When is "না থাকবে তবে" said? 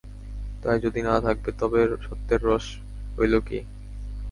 1.01-1.79